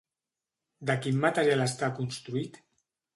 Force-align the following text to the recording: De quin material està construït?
De 0.91 0.95
quin 1.03 1.19
material 1.25 1.61
està 1.65 1.91
construït? 1.99 2.59